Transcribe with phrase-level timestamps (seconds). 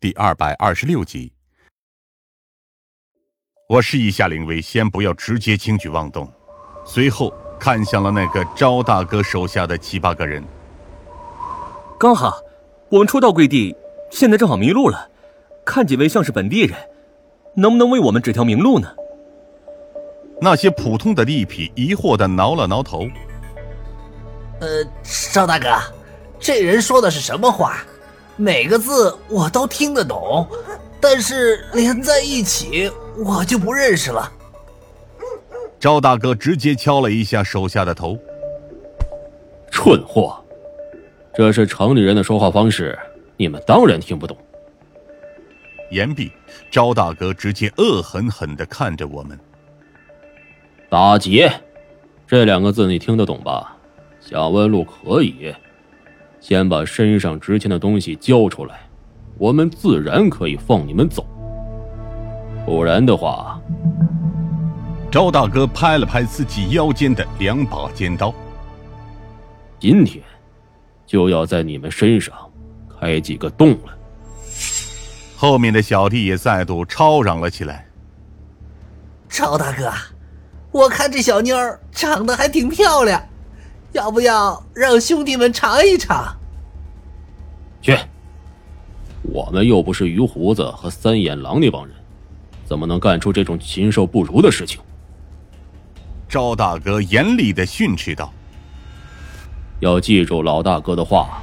[0.00, 1.32] 第二百二十六集。
[3.68, 6.32] 我示意夏灵威先不要直接轻举妄动，
[6.84, 10.40] 随后看向了那个招大哥手下的七八个人。
[11.98, 12.40] 刚好，
[12.90, 13.74] 我们初到贵地，
[14.08, 15.10] 现在正好迷路了，
[15.66, 16.78] 看几位像是本地人，
[17.56, 18.94] 能不能为我们指条明路呢？
[20.40, 23.08] 那些普通的地痞疑惑的挠了挠头。
[24.60, 24.84] 呃，
[25.32, 25.76] 赵大哥，
[26.38, 27.84] 这人说的是什么话？
[28.40, 30.46] 每个字我都听得懂，
[31.00, 34.32] 但是连在一起我就不认识了。
[35.80, 38.16] 赵大哥直接敲了一下手下的头。
[39.72, 40.40] 蠢货，
[41.34, 42.96] 这是城里人的说话方式，
[43.36, 44.36] 你们当然听不懂。
[45.90, 46.30] 言毕，
[46.70, 49.36] 赵大哥直接恶狠狠的看着我们。
[50.88, 51.52] 打劫，
[52.24, 53.76] 这两个字你听得懂吧？
[54.20, 55.52] 想问路可以，
[56.40, 58.80] 先把身上值钱的东西交出来，
[59.36, 61.26] 我们自然可以放你们走。
[62.64, 63.60] 不然的话，
[65.10, 68.32] 赵大哥拍了拍自己腰间的两把尖刀，
[69.80, 70.22] 今天
[71.06, 72.34] 就要在你们身上
[73.00, 73.96] 开几个洞了。
[75.36, 77.86] 后面的小弟也再度吵嚷了起来
[79.28, 79.90] ：“赵大哥！”
[80.70, 81.56] 我看这小妞
[81.90, 83.22] 长得还挺漂亮，
[83.92, 86.36] 要不要让兄弟们尝一尝？
[87.80, 87.96] 去，
[89.22, 91.94] 我们又不是鱼胡子和三眼狼那帮人，
[92.64, 94.80] 怎么能干出这种禽兽不如的事情？
[96.28, 98.30] 赵大哥严厉的训斥道
[99.80, 101.40] ：“要记住老大哥的话，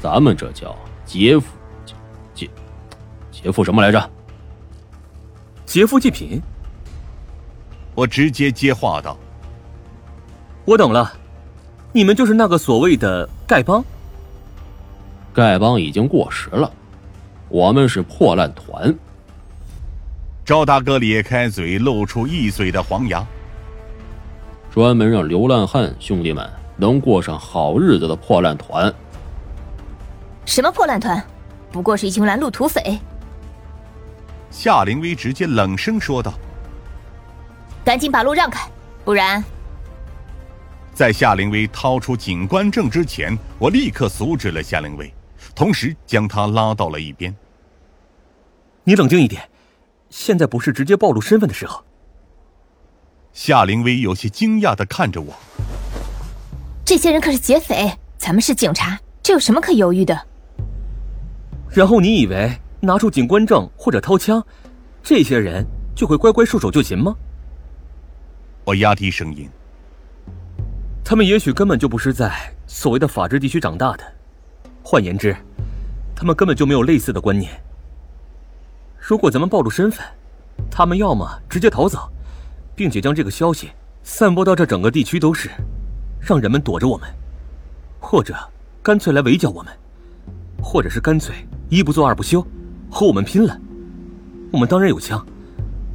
[0.00, 1.46] 咱们这叫劫富
[2.34, 2.48] 劫
[3.30, 4.10] 劫富什么来着？
[5.66, 6.40] 劫富济贫。”
[7.94, 9.18] 我直接接话道
[10.64, 11.12] ：“我懂了，
[11.92, 13.84] 你们就是那个所谓的丐帮。
[15.34, 16.70] 丐帮已经过时了，
[17.48, 18.94] 我们是破烂团。”
[20.44, 23.24] 赵大哥咧开嘴，露出一嘴的黄牙，
[24.70, 28.92] 专门让流浪汉兄弟们能过上好日子的破烂团。
[30.44, 31.22] 什么破烂团？
[31.70, 32.98] 不过是一群拦路土匪。
[34.50, 36.34] 夏灵薇直接冷声说道。
[37.84, 38.68] 赶紧把路让开，
[39.04, 39.42] 不然！
[41.02, 45.12] 在夏灵薇掏出警官证之前，我立刻阻止了夏灵薇，
[45.52, 47.34] 同时将她拉到了一边。
[48.84, 49.50] 你冷静一点，
[50.10, 51.82] 现在不是直接暴露身份的时候。
[53.32, 55.34] 夏灵薇有些惊讶的看着我。
[56.84, 60.16] 这些人可是劫匪，咱们是警察，这有什么可犹豫的？
[61.68, 64.40] 然后你以为拿出警官证或者掏枪，
[65.02, 67.12] 这些人就会乖乖束手就擒吗？
[68.62, 69.50] 我压低声音
[71.12, 72.32] ：“他们也许根本就不是在
[72.66, 74.04] 所谓的法治地区长大的，
[74.82, 75.36] 换言之，
[76.16, 77.52] 他们根本就没有类似的观念。
[78.98, 80.02] 如果咱们暴露身份，
[80.70, 82.10] 他们要么直接逃走，
[82.74, 85.50] 并且将这个消息散播到这整个地区都是，
[86.18, 87.06] 让人们躲着我们；
[88.00, 88.34] 或者
[88.82, 89.70] 干脆来围剿我们，
[90.62, 92.42] 或者是干脆一不做二不休，
[92.90, 93.54] 和我们拼了。
[94.50, 95.22] 我们当然有枪，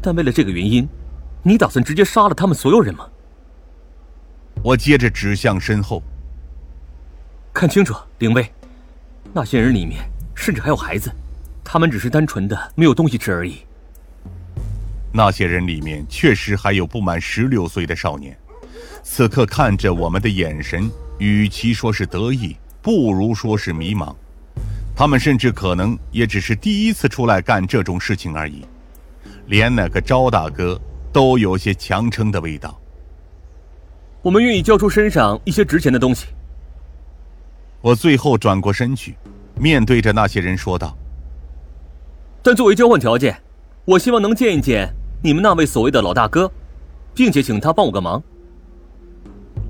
[0.00, 0.88] 但为了这个原因。”
[1.42, 3.08] 你打算直接杀了他们所有人吗？
[4.62, 6.02] 我接着指向身后，
[7.52, 8.52] 看清楚，灵卫，
[9.32, 10.00] 那些人里面
[10.34, 11.10] 甚至还有孩子，
[11.64, 13.60] 他们只是单纯的没有东西吃而已。
[15.12, 18.36] 那些人里面确实还有不满十六岁的少年，
[19.02, 24.14] 此刻看着我们的眼神，与其说是得意，不如说是迷茫。
[24.94, 28.64] 他们甚至可能也只是第一次出来干这种事情而已。
[29.46, 30.80] 连那个招大哥。
[31.12, 32.80] 都有些强撑的味道。
[34.22, 36.26] 我们愿意交出身上一些值钱的东西。
[37.80, 39.16] 我最后转过身去，
[39.56, 40.94] 面对着那些人说道
[42.42, 43.40] ：“但作为交换条件，
[43.86, 44.92] 我希望能见一见
[45.22, 46.52] 你们那位所谓的老大哥，
[47.14, 48.22] 并且请他帮我个忙。”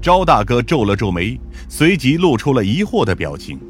[0.03, 1.39] 赵大哥皱了皱眉，
[1.69, 3.61] 随即露出了疑惑的表情。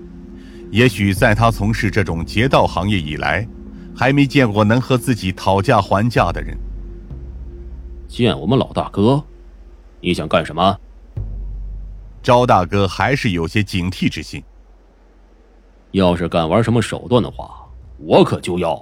[0.71, 3.47] 也许在他从事这种劫道行业以来，
[3.95, 6.56] 还没见过能和自己讨价还价的人。
[8.09, 9.23] 见我们老大哥，
[10.00, 10.79] 你想干什么？
[12.23, 14.43] 赵大哥还是有些警惕之心。
[15.93, 17.67] 要是敢玩什么手段的话，
[17.99, 18.75] 我可就要。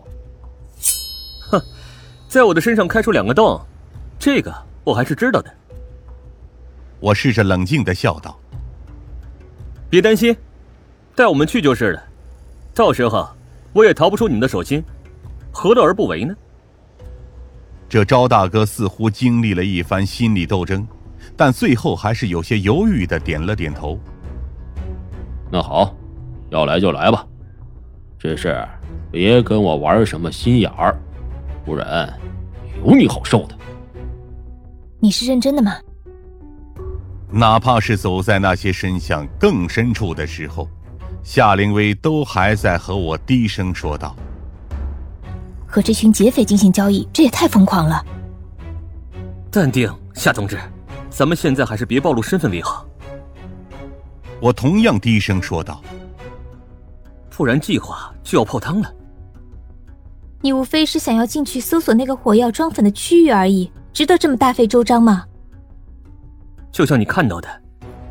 [1.50, 1.62] 哼，
[2.28, 3.60] 在我的身上开出两个洞，
[4.18, 4.54] 这个
[4.84, 5.54] 我还是知道的。
[7.00, 8.38] 我试着冷静的笑道
[9.88, 10.36] ：“别担心，
[11.14, 12.02] 带我们去就是了。
[12.74, 13.28] 到时候
[13.72, 14.82] 我也逃不出你们的手心，
[15.52, 16.34] 何乐而不为呢？”
[17.88, 20.86] 这招大哥似乎经历了一番心理斗争，
[21.38, 23.96] 但最后还是有些犹豫的点了点头。
[25.50, 25.94] 那好，
[26.50, 27.24] 要来就来吧，
[28.18, 28.66] 只是
[29.12, 30.94] 别跟我玩什么心眼儿，
[31.64, 32.12] 不然
[32.84, 33.56] 有你好受的。
[34.98, 35.76] 你是认真的吗？
[37.30, 40.68] 哪怕是走在那些深巷更深处的时候，
[41.22, 44.16] 夏灵薇都还在和我低声说道
[45.68, 48.04] ：“和这群劫匪进行交易，这也太疯狂了。”
[49.52, 50.58] 淡定，夏同志，
[51.18, 52.86] 咱们现在还是别暴露身份为好。
[54.40, 55.82] 我同样低声说道
[57.28, 58.94] ：“不然计划就要泡汤了。”
[60.40, 65.24] 你无非是想要进去搜索那个火药装粉的区域而已，值得这么大费周章吗？
[66.70, 67.48] 就像你看到的，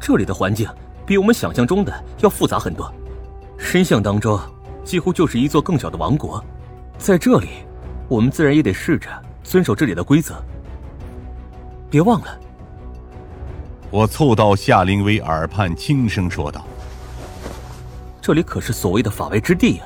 [0.01, 0.69] 这里的环境
[1.05, 2.93] 比我们想象中的要复杂很多。
[3.57, 4.37] 深巷当中
[4.83, 6.43] 几乎就是一座更小的王国，
[6.97, 7.47] 在这里，
[8.09, 9.07] 我们自然也得试着
[9.43, 10.43] 遵守这里的规则。
[11.89, 12.37] 别忘了，
[13.89, 16.65] 我凑到夏灵薇耳畔轻声说道
[18.21, 19.85] ：“这里可是所谓的法外之地呀！”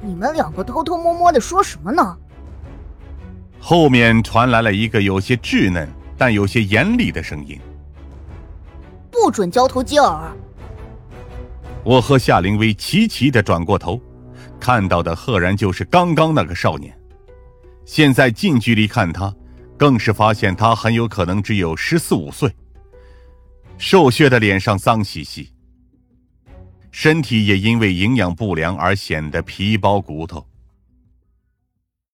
[0.00, 2.16] 你们两个偷偷摸摸的说什么呢？
[3.60, 5.88] 后面传来了一个有些稚嫩。
[6.14, 7.58] 但有些严厉的声音，
[9.10, 10.30] 不准交头接耳。
[11.82, 14.00] 我和夏灵薇齐齐的转过头，
[14.60, 16.96] 看到的赫然就是刚刚那个少年。
[17.84, 19.34] 现在近距离看他，
[19.82, 22.54] 更是发现他很有可能只有十四五岁。
[23.78, 25.50] 瘦削的脸上脏兮兮，
[26.92, 30.46] 身体也因为营养不良而显得皮包骨头。